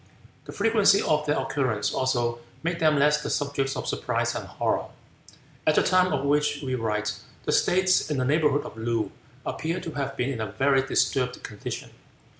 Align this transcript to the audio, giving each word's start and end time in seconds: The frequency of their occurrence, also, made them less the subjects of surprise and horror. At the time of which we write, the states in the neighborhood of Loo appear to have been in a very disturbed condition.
The 0.45 0.51
frequency 0.51 0.99
of 1.03 1.27
their 1.27 1.37
occurrence, 1.37 1.93
also, 1.93 2.39
made 2.63 2.79
them 2.79 2.97
less 2.97 3.21
the 3.21 3.29
subjects 3.29 3.75
of 3.75 3.85
surprise 3.87 4.33
and 4.33 4.47
horror. 4.47 4.85
At 5.67 5.75
the 5.75 5.83
time 5.83 6.11
of 6.11 6.25
which 6.25 6.63
we 6.63 6.73
write, 6.73 7.19
the 7.45 7.51
states 7.51 8.09
in 8.09 8.17
the 8.17 8.25
neighborhood 8.25 8.65
of 8.65 8.75
Loo 8.75 9.11
appear 9.45 9.79
to 9.79 9.91
have 9.91 10.17
been 10.17 10.31
in 10.31 10.41
a 10.41 10.51
very 10.53 10.81
disturbed 10.81 11.43
condition. 11.43 11.91